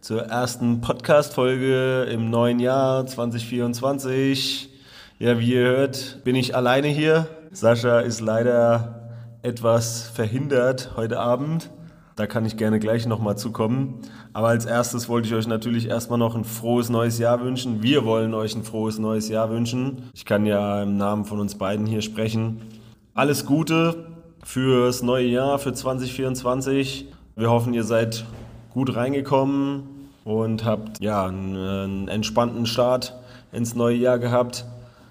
zur 0.00 0.22
ersten 0.22 0.80
Podcast-Folge 0.80 2.04
im 2.10 2.30
neuen 2.30 2.58
Jahr 2.58 3.06
2024. 3.06 4.70
Ja, 5.18 5.38
wie 5.38 5.52
ihr 5.52 5.60
hört, 5.60 6.24
bin 6.24 6.36
ich 6.36 6.56
alleine 6.56 6.88
hier. 6.88 7.28
Sascha 7.52 8.00
ist 8.00 8.20
leider 8.20 9.10
etwas 9.42 10.08
verhindert 10.08 10.92
heute 10.96 11.20
Abend. 11.20 11.70
Da 12.16 12.26
kann 12.26 12.46
ich 12.46 12.56
gerne 12.56 12.80
gleich 12.80 13.06
nochmal 13.06 13.36
zukommen. 13.36 14.00
Aber 14.32 14.48
als 14.48 14.64
erstes 14.64 15.08
wollte 15.10 15.28
ich 15.28 15.34
euch 15.34 15.46
natürlich 15.46 15.88
erstmal 15.88 16.18
noch 16.18 16.34
ein 16.34 16.44
frohes 16.44 16.88
neues 16.88 17.18
Jahr 17.18 17.42
wünschen. 17.42 17.82
Wir 17.82 18.04
wollen 18.04 18.32
euch 18.32 18.54
ein 18.56 18.64
frohes 18.64 18.98
neues 18.98 19.28
Jahr 19.28 19.50
wünschen. 19.50 20.10
Ich 20.14 20.24
kann 20.24 20.46
ja 20.46 20.82
im 20.82 20.96
Namen 20.96 21.26
von 21.26 21.40
uns 21.40 21.56
beiden 21.56 21.84
hier 21.84 22.00
sprechen. 22.00 22.62
Alles 23.14 23.44
Gute 23.44 24.06
fürs 24.42 25.02
neue 25.02 25.26
Jahr, 25.26 25.58
für 25.58 25.74
2024. 25.74 27.06
Wir 27.36 27.50
hoffen, 27.50 27.74
ihr 27.74 27.84
seid 27.84 28.24
gut 28.72 28.94
reingekommen 28.94 30.10
und 30.24 30.64
habt 30.64 31.00
ja 31.00 31.26
einen, 31.26 32.08
entspannten 32.08 32.66
Start 32.66 33.14
ins 33.52 33.74
neue 33.74 33.96
Jahr 33.96 34.18
gehabt. 34.18 34.64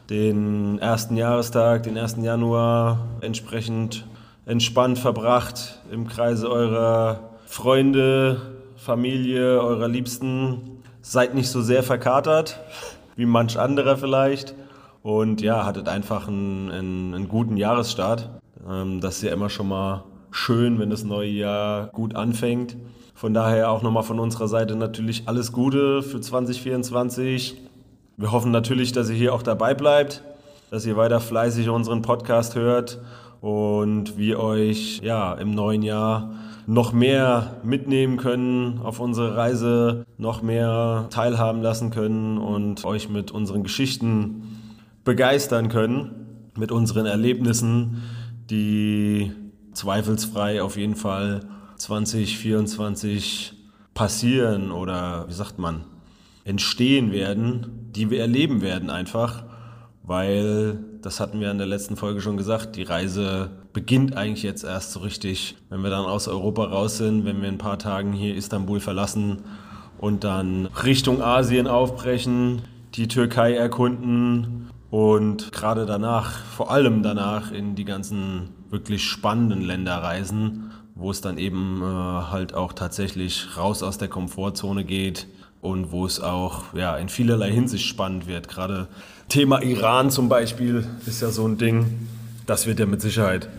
Den 0.09 0.79
ersten 0.79 1.17
Jahrestag, 1.17 1.83
den 1.83 1.97
1. 1.97 2.17
Januar 2.21 3.05
entsprechend 3.21 4.05
entspannt 4.45 4.97
verbracht 4.97 5.79
im 5.91 6.07
Kreise 6.07 6.49
eurer 6.49 7.19
Freunde, 7.45 8.41
Familie, 8.75 9.61
eurer 9.61 9.87
Liebsten. 9.87 10.81
Seid 11.01 11.35
nicht 11.35 11.49
so 11.49 11.61
sehr 11.61 11.83
verkatert 11.83 12.59
wie 13.15 13.25
manch 13.25 13.59
anderer 13.59 13.97
vielleicht. 13.97 14.55
Und 15.03 15.41
ja, 15.41 15.65
hattet 15.65 15.87
einfach 15.87 16.27
einen, 16.27 16.71
einen, 16.71 17.13
einen 17.13 17.29
guten 17.29 17.57
Jahresstart. 17.57 18.29
Ähm, 18.67 18.99
das 19.01 19.17
ist 19.17 19.23
ja 19.23 19.33
immer 19.33 19.49
schon 19.49 19.67
mal 19.67 20.03
schön, 20.31 20.79
wenn 20.79 20.89
das 20.89 21.03
neue 21.03 21.29
Jahr 21.29 21.87
gut 21.87 22.15
anfängt. 22.15 22.75
Von 23.13 23.33
daher 23.33 23.71
auch 23.71 23.81
nochmal 23.81 24.03
von 24.03 24.19
unserer 24.19 24.47
Seite 24.47 24.75
natürlich 24.75 25.23
alles 25.27 25.51
Gute 25.51 26.01
für 26.03 26.21
2024. 26.21 27.57
Wir 28.17 28.31
hoffen 28.31 28.51
natürlich, 28.51 28.91
dass 28.91 29.09
ihr 29.09 29.15
hier 29.15 29.33
auch 29.33 29.43
dabei 29.43 29.73
bleibt, 29.73 30.23
dass 30.71 30.85
ihr 30.85 30.95
weiter 30.95 31.19
fleißig 31.19 31.69
unseren 31.69 32.01
Podcast 32.01 32.55
hört 32.55 32.99
und 33.41 34.17
wir 34.17 34.39
euch 34.39 35.01
ja 35.03 35.33
im 35.33 35.51
neuen 35.51 35.81
Jahr 35.81 36.31
noch 36.67 36.93
mehr 36.93 37.57
mitnehmen 37.63 38.17
können 38.17 38.79
auf 38.83 38.99
unsere 38.99 39.35
Reise, 39.35 40.05
noch 40.17 40.41
mehr 40.41 41.07
teilhaben 41.09 41.61
lassen 41.61 41.89
können 41.89 42.37
und 42.37 42.85
euch 42.85 43.09
mit 43.09 43.31
unseren 43.31 43.63
Geschichten 43.63 44.59
begeistern 45.03 45.69
können, 45.69 46.11
mit 46.55 46.71
unseren 46.71 47.05
Erlebnissen, 47.05 48.03
die 48.49 49.31
zweifelsfrei 49.73 50.61
auf 50.61 50.77
jeden 50.77 50.95
Fall 50.95 51.41
2024 51.77 53.53
passieren 53.93 54.71
oder 54.71 55.27
wie 55.27 55.33
sagt 55.33 55.59
man, 55.59 55.85
entstehen 56.43 57.11
werden, 57.11 57.91
die 57.95 58.09
wir 58.09 58.21
erleben 58.21 58.61
werden 58.61 58.89
einfach 58.89 59.43
weil, 60.09 60.79
das 61.03 61.19
hatten 61.19 61.39
wir 61.39 61.51
in 61.51 61.59
der 61.59 61.67
letzten 61.67 61.95
Folge 61.95 62.19
schon 62.19 62.35
gesagt, 62.35 62.75
die 62.75 62.81
Reise 62.81 63.51
beginnt 63.73 64.17
eigentlich 64.17 64.41
jetzt 64.41 64.63
erst 64.63 64.91
so 64.91 65.01
richtig, 65.01 65.55
wenn 65.69 65.83
wir 65.83 65.91
dann 65.91 66.05
aus 66.05 66.27
Europa 66.27 66.63
raus 66.63 66.97
sind, 66.97 67.25
wenn 67.25 67.43
wir 67.43 67.47
in 67.47 67.55
ein 67.55 67.59
paar 67.59 67.77
Tagen 67.77 68.11
hier 68.11 68.33
Istanbul 68.33 68.79
verlassen 68.79 69.43
und 69.99 70.23
dann 70.23 70.65
Richtung 70.83 71.21
Asien 71.21 71.67
aufbrechen, 71.67 72.63
die 72.95 73.07
Türkei 73.07 73.53
erkunden 73.53 74.71
und 74.89 75.51
gerade 75.51 75.85
danach, 75.85 76.43
vor 76.45 76.71
allem 76.71 77.03
danach, 77.03 77.51
in 77.51 77.75
die 77.75 77.85
ganzen 77.85 78.49
wirklich 78.69 79.03
spannenden 79.03 79.61
Länder 79.61 79.97
reisen, 79.97 80.71
wo 80.95 81.11
es 81.11 81.21
dann 81.21 81.37
eben 81.37 81.81
äh, 81.81 81.85
halt 81.85 82.53
auch 82.53 82.73
tatsächlich 82.73 83.57
raus 83.57 83.83
aus 83.83 83.97
der 83.97 84.07
Komfortzone 84.07 84.83
geht 84.83 85.27
und 85.61 85.91
wo 85.91 86.05
es 86.05 86.19
auch 86.19 86.73
ja, 86.73 86.97
in 86.97 87.09
vielerlei 87.09 87.51
Hinsicht 87.51 87.85
spannend 87.85 88.27
wird. 88.27 88.47
Gerade 88.47 88.87
Thema 89.27 89.61
Iran 89.61 90.09
zum 90.09 90.29
Beispiel 90.29 90.85
ist 91.05 91.21
ja 91.21 91.29
so 91.29 91.47
ein 91.47 91.57
Ding, 91.57 92.07
das 92.45 92.65
wird 92.65 92.79
ja 92.79 92.85
mit 92.85 93.01
Sicherheit 93.01 93.49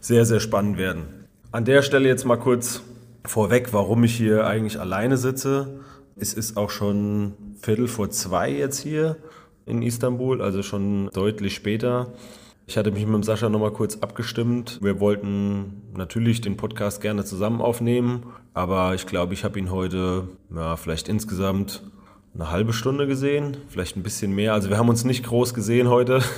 sehr, 0.00 0.24
sehr 0.24 0.40
spannend 0.40 0.76
werden. 0.76 1.04
An 1.52 1.64
der 1.64 1.82
Stelle 1.82 2.08
jetzt 2.08 2.24
mal 2.24 2.36
kurz 2.36 2.82
vorweg, 3.24 3.72
warum 3.72 4.04
ich 4.04 4.16
hier 4.16 4.46
eigentlich 4.46 4.80
alleine 4.80 5.16
sitze. 5.16 5.80
Es 6.16 6.34
ist 6.34 6.56
auch 6.56 6.70
schon 6.70 7.34
Viertel 7.60 7.88
vor 7.88 8.10
zwei 8.10 8.50
jetzt 8.50 8.78
hier 8.78 9.16
in 9.70 9.82
Istanbul, 9.82 10.42
also 10.42 10.62
schon 10.62 11.08
deutlich 11.12 11.54
später. 11.54 12.08
Ich 12.66 12.76
hatte 12.76 12.90
mich 12.92 13.06
mit 13.06 13.24
Sascha 13.24 13.48
nochmal 13.48 13.72
kurz 13.72 13.96
abgestimmt. 13.96 14.78
Wir 14.82 15.00
wollten 15.00 15.82
natürlich 15.96 16.40
den 16.40 16.56
Podcast 16.56 17.00
gerne 17.00 17.24
zusammen 17.24 17.60
aufnehmen, 17.60 18.24
aber 18.54 18.94
ich 18.94 19.06
glaube, 19.06 19.34
ich 19.34 19.44
habe 19.44 19.58
ihn 19.58 19.70
heute 19.70 20.28
ja, 20.54 20.76
vielleicht 20.76 21.08
insgesamt 21.08 21.82
eine 22.34 22.50
halbe 22.50 22.72
Stunde 22.72 23.06
gesehen, 23.06 23.56
vielleicht 23.68 23.96
ein 23.96 24.02
bisschen 24.02 24.34
mehr. 24.34 24.52
Also 24.52 24.70
wir 24.70 24.78
haben 24.78 24.88
uns 24.88 25.04
nicht 25.04 25.24
groß 25.24 25.54
gesehen 25.54 25.88
heute. 25.88 26.20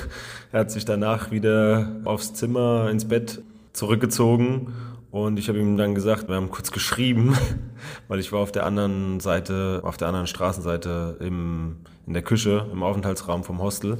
Er 0.52 0.60
hat 0.60 0.70
sich 0.70 0.84
danach 0.84 1.30
wieder 1.30 2.02
aufs 2.04 2.34
Zimmer, 2.34 2.90
ins 2.90 3.08
Bett 3.08 3.40
zurückgezogen 3.72 4.74
und 5.12 5.38
ich 5.38 5.48
habe 5.48 5.58
ihm 5.58 5.76
dann 5.76 5.94
gesagt, 5.94 6.28
wir 6.28 6.36
haben 6.36 6.50
kurz 6.50 6.72
geschrieben, 6.72 7.36
weil 8.08 8.18
ich 8.18 8.32
war 8.32 8.40
auf 8.40 8.50
der 8.50 8.64
anderen 8.64 9.20
Seite, 9.20 9.80
auf 9.84 9.98
der 9.98 10.08
anderen 10.08 10.26
Straßenseite 10.26 11.18
im, 11.20 11.76
in 12.06 12.14
der 12.14 12.22
Küche, 12.22 12.66
im 12.72 12.82
Aufenthaltsraum 12.82 13.44
vom 13.44 13.60
Hostel. 13.60 13.98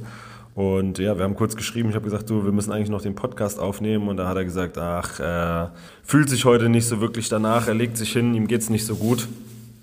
Und 0.55 0.97
ja, 0.97 1.15
wir 1.15 1.23
haben 1.23 1.35
kurz 1.35 1.55
geschrieben. 1.55 1.89
Ich 1.89 1.95
habe 1.95 2.05
gesagt, 2.05 2.31
du, 2.31 2.45
wir 2.45 2.51
müssen 2.51 2.71
eigentlich 2.71 2.89
noch 2.89 3.01
den 3.03 3.13
Podcast 3.13 3.59
aufnehmen. 3.59 4.07
Und 4.07 4.17
da 4.17 4.27
hat 4.27 4.37
er 4.37 4.43
gesagt, 4.43 4.79
ach, 4.79 5.19
er 5.19 5.73
fühlt 6.03 6.29
sich 6.29 6.45
heute 6.45 6.67
nicht 6.67 6.87
so 6.87 6.99
wirklich 6.99 7.29
danach. 7.29 7.67
Er 7.67 7.75
legt 7.75 7.95
sich 7.95 8.11
hin, 8.11 8.33
ihm 8.33 8.47
geht's 8.47 8.71
nicht 8.71 8.85
so 8.85 8.95
gut. 8.95 9.27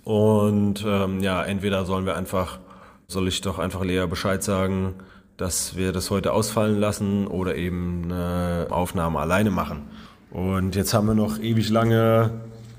Und 0.02 0.84
ähm, 0.84 1.20
ja, 1.20 1.44
entweder 1.44 1.84
sollen 1.84 2.06
wir 2.06 2.16
einfach, 2.16 2.58
soll 3.06 3.28
ich 3.28 3.41
doch 3.41 3.60
einfach 3.60 3.84
Lea 3.84 4.06
Bescheid 4.08 4.42
sagen, 4.42 4.94
dass 5.36 5.76
wir 5.76 5.92
das 5.92 6.10
heute 6.10 6.32
ausfallen 6.32 6.80
lassen 6.80 7.28
oder 7.28 7.54
eben 7.54 8.04
eine 8.06 8.66
Aufnahme 8.70 9.20
alleine 9.20 9.50
machen. 9.50 9.82
Und 10.30 10.76
jetzt 10.76 10.94
haben 10.94 11.06
wir 11.06 11.14
noch 11.14 11.41
ewig 11.41 11.70
lange 11.70 12.30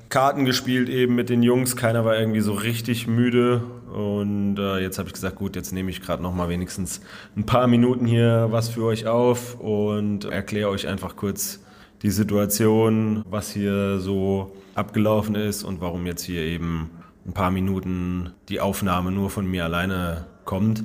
Karten 0.10 0.46
gespielt 0.46 0.90
eben 0.90 1.16
mit 1.16 1.30
den 1.30 1.44
Jungs. 1.44 1.76
Keiner 1.76 2.06
war 2.06 2.18
irgendwie 2.18 2.42
so 2.42 2.54
richtig 2.54 3.08
müde. 3.08 3.64
Und 3.94 4.58
äh, 4.58 4.80
jetzt 4.80 5.00
habe 5.00 5.08
ich 5.08 5.14
gesagt, 5.14 5.36
gut, 5.36 5.56
jetzt 5.56 5.74
nehme 5.74 5.90
ich 5.90 6.02
gerade 6.02 6.24
noch 6.24 6.34
mal 6.34 6.50
wenigstens 6.50 7.02
ein 7.36 7.46
paar 7.46 7.68
Minuten 7.68 8.06
hier 8.06 8.48
was 8.52 8.70
für 8.70 8.84
euch 8.86 9.06
auf 9.08 9.60
und 9.60 10.26
erkläre 10.26 10.70
euch 10.70 10.88
einfach 10.88 11.16
kurz 11.16 11.60
die 12.02 12.10
Situation, 12.10 13.24
was 13.30 13.52
hier 13.52 14.00
so 14.00 14.56
abgelaufen 14.76 15.36
ist 15.36 15.64
und 15.64 15.82
warum 15.82 16.06
jetzt 16.06 16.24
hier 16.24 16.42
eben 16.42 16.90
ein 17.26 17.34
paar 17.34 17.52
Minuten 17.52 18.32
die 18.50 18.60
Aufnahme 18.60 19.12
nur 19.12 19.30
von 19.30 19.46
mir 19.46 19.66
alleine 19.66 20.26
kommt. 20.46 20.84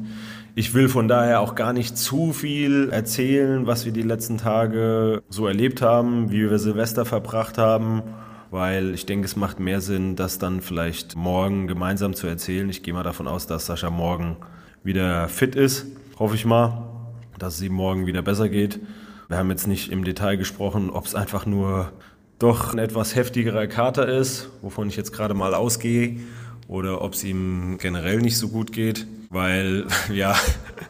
Ich 0.58 0.72
will 0.72 0.88
von 0.88 1.06
daher 1.06 1.42
auch 1.42 1.54
gar 1.54 1.74
nicht 1.74 1.98
zu 1.98 2.32
viel 2.32 2.88
erzählen, 2.88 3.66
was 3.66 3.84
wir 3.84 3.92
die 3.92 4.00
letzten 4.00 4.38
Tage 4.38 5.22
so 5.28 5.46
erlebt 5.46 5.82
haben, 5.82 6.30
wie 6.30 6.48
wir 6.48 6.58
Silvester 6.58 7.04
verbracht 7.04 7.58
haben, 7.58 8.02
weil 8.50 8.94
ich 8.94 9.04
denke, 9.04 9.26
es 9.26 9.36
macht 9.36 9.60
mehr 9.60 9.82
Sinn, 9.82 10.16
das 10.16 10.38
dann 10.38 10.62
vielleicht 10.62 11.14
morgen 11.14 11.66
gemeinsam 11.66 12.14
zu 12.14 12.26
erzählen. 12.26 12.70
Ich 12.70 12.82
gehe 12.82 12.94
mal 12.94 13.02
davon 13.02 13.28
aus, 13.28 13.46
dass 13.46 13.66
Sascha 13.66 13.90
morgen 13.90 14.38
wieder 14.82 15.28
fit 15.28 15.54
ist, 15.56 15.88
hoffe 16.18 16.36
ich 16.36 16.46
mal, 16.46 16.88
dass 17.38 17.56
es 17.56 17.60
ihm 17.60 17.74
morgen 17.74 18.06
wieder 18.06 18.22
besser 18.22 18.48
geht. 18.48 18.80
Wir 19.28 19.36
haben 19.36 19.50
jetzt 19.50 19.66
nicht 19.66 19.92
im 19.92 20.04
Detail 20.04 20.36
gesprochen, 20.36 20.88
ob 20.88 21.04
es 21.04 21.14
einfach 21.14 21.44
nur 21.44 21.92
doch 22.38 22.72
ein 22.72 22.78
etwas 22.78 23.14
heftigerer 23.14 23.66
Kater 23.66 24.08
ist, 24.08 24.48
wovon 24.62 24.88
ich 24.88 24.96
jetzt 24.96 25.12
gerade 25.12 25.34
mal 25.34 25.52
ausgehe, 25.52 26.20
oder 26.66 27.02
ob 27.02 27.12
es 27.12 27.24
ihm 27.24 27.76
generell 27.78 28.22
nicht 28.22 28.38
so 28.38 28.48
gut 28.48 28.72
geht, 28.72 29.06
weil 29.30 29.86
ja, 30.12 30.34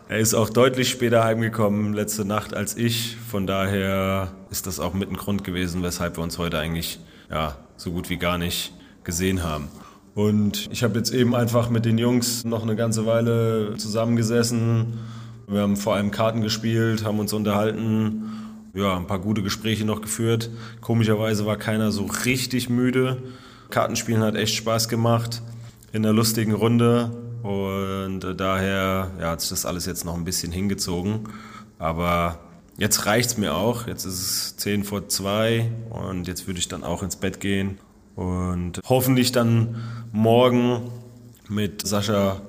er 0.09 0.19
ist 0.19 0.35
auch 0.35 0.50
deutlich 0.50 0.91
später 0.91 1.25
heimgekommen 1.25 1.93
letzte 1.93 2.25
Nacht 2.25 2.55
als 2.55 2.77
ich. 2.77 3.17
Von 3.17 3.47
daher 3.47 4.33
ist 4.50 4.67
das 4.67 4.81
auch 4.81 4.94
mit 4.94 5.11
ein 5.11 5.17
Grund 5.17 5.44
gewesen, 5.44 5.83
weshalb 5.83 6.17
wir 6.17 6.23
uns 6.23 6.38
heute 6.38 6.59
eigentlich 6.59 7.00
ja, 7.31 7.56
so 7.77 7.93
gut 7.93 8.11
wie 8.11 8.17
gar 8.17 8.38
nicht 8.38 8.73
gesehen 9.05 9.43
haben. 9.43 9.69
Und 10.15 10.69
ich 10.71 10.83
habe 10.83 10.97
jetzt 10.99 11.12
eben 11.12 11.35
einfach 11.35 11.69
mit 11.69 11.85
den 11.85 11.99
Jungs 11.99 12.44
noch 12.44 12.62
eine 12.62 12.75
ganze 12.75 13.05
Weile 13.05 13.75
zusammengesessen. 13.77 14.99
Wir 15.47 15.61
haben 15.61 15.77
vor 15.77 15.94
allem 15.94 16.11
Karten 16.11 16.41
gespielt, 16.41 17.05
haben 17.05 17.19
uns 17.19 17.33
unterhalten 17.33 18.33
ja, 18.77 18.97
ein 18.97 19.06
paar 19.06 19.19
gute 19.19 19.43
Gespräche 19.43 19.85
noch 19.85 20.03
geführt. 20.03 20.50
Komischerweise 20.81 21.47
war 21.47 21.56
keiner 21.56 21.91
so 21.91 22.05
richtig 22.25 22.69
müde. 22.69 23.23
Kartenspielen 23.71 24.23
hat 24.23 24.37
echt 24.37 24.55
Spaß 24.55 24.88
gemacht 24.88 25.43
in 25.93 26.05
einer 26.05 26.15
lustigen 26.15 26.53
Runde 26.53 27.11
und 27.46 28.25
äh, 28.25 28.34
daher 28.34 29.12
ja, 29.20 29.31
hat 29.31 29.40
sich 29.40 29.50
das 29.50 29.66
alles 29.66 29.87
jetzt 29.87 30.04
noch 30.04 30.14
ein 30.14 30.25
bisschen 30.25 30.50
hingezogen. 30.50 31.28
Aber 31.78 32.40
jetzt 32.76 33.06
reicht 33.06 33.31
es 33.31 33.38
mir 33.38 33.54
auch. 33.54 33.87
Jetzt 33.87 34.04
ist 34.04 34.20
es 34.20 34.56
10 34.56 34.82
vor 34.82 35.08
2 35.08 35.70
und 35.90 36.26
jetzt 36.26 36.48
würde 36.48 36.58
ich 36.58 36.66
dann 36.66 36.82
auch 36.82 37.04
ins 37.04 37.16
Bett 37.16 37.38
gehen 37.38 37.78
und 38.16 38.81
hoffentlich 38.88 39.31
dann 39.31 39.76
morgen 40.10 40.90
mit 41.48 41.87
Sascha 41.87 42.40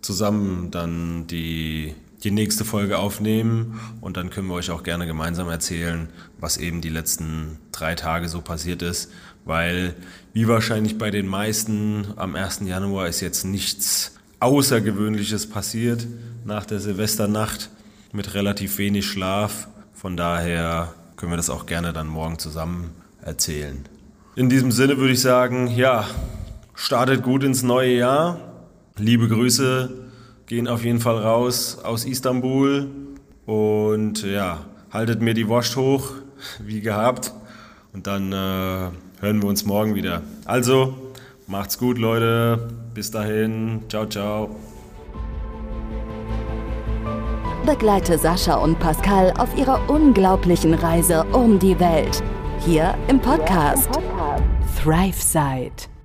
zusammen 0.00 0.70
dann 0.70 1.26
die, 1.26 1.94
die 2.24 2.30
nächste 2.30 2.64
Folge 2.64 2.98
aufnehmen 2.98 3.78
und 4.00 4.16
dann 4.16 4.30
können 4.30 4.46
wir 4.46 4.54
euch 4.54 4.70
auch 4.70 4.84
gerne 4.84 5.06
gemeinsam 5.06 5.50
erzählen, 5.50 6.08
was 6.38 6.56
eben 6.56 6.80
die 6.80 6.88
letzten 6.88 7.58
drei 7.72 7.94
Tage 7.94 8.28
so 8.28 8.40
passiert 8.40 8.82
ist, 8.82 9.10
weil 9.44 9.94
wie 10.32 10.48
wahrscheinlich 10.48 10.96
bei 10.96 11.10
den 11.10 11.26
meisten 11.26 12.06
am 12.16 12.36
1. 12.36 12.60
Januar 12.64 13.08
ist 13.08 13.20
jetzt 13.20 13.44
nichts 13.44 14.15
Außergewöhnliches 14.40 15.48
passiert 15.48 16.06
nach 16.44 16.66
der 16.66 16.78
Silvesternacht 16.78 17.70
mit 18.12 18.34
relativ 18.34 18.78
wenig 18.78 19.06
Schlaf. 19.06 19.68
Von 19.94 20.16
daher 20.16 20.92
können 21.16 21.32
wir 21.32 21.36
das 21.36 21.48
auch 21.48 21.66
gerne 21.66 21.92
dann 21.92 22.06
morgen 22.06 22.38
zusammen 22.38 22.90
erzählen. 23.22 23.84
In 24.34 24.50
diesem 24.50 24.70
Sinne 24.70 24.98
würde 24.98 25.14
ich 25.14 25.22
sagen, 25.22 25.68
ja, 25.68 26.06
startet 26.74 27.22
gut 27.22 27.42
ins 27.42 27.62
neue 27.62 27.96
Jahr. 27.96 28.38
Liebe 28.98 29.28
Grüße 29.28 29.90
gehen 30.46 30.68
auf 30.68 30.84
jeden 30.84 31.00
Fall 31.00 31.16
raus 31.16 31.78
aus 31.82 32.04
Istanbul 32.04 32.88
und 33.46 34.22
ja, 34.22 34.66
haltet 34.90 35.22
mir 35.22 35.32
die 35.32 35.48
Wurst 35.48 35.76
hoch, 35.76 36.12
wie 36.64 36.82
gehabt. 36.82 37.32
Und 37.94 38.06
dann 38.06 38.32
äh, 38.32 38.90
hören 39.20 39.40
wir 39.40 39.48
uns 39.48 39.64
morgen 39.64 39.94
wieder. 39.94 40.22
Also, 40.44 41.14
macht's 41.46 41.78
gut, 41.78 41.96
Leute. 41.96 42.85
Bis 42.96 43.10
dahin. 43.10 43.82
Ciao, 43.90 44.06
ciao. 44.06 44.48
Begleite 47.66 48.16
Sascha 48.16 48.54
und 48.54 48.78
Pascal 48.78 49.34
auf 49.36 49.54
ihrer 49.54 49.90
unglaublichen 49.90 50.72
Reise 50.72 51.24
um 51.32 51.58
die 51.58 51.78
Welt. 51.78 52.22
Hier 52.60 52.94
im 53.08 53.20
Podcast, 53.20 53.90
Thrive 54.82 55.20
Side. 55.20 55.95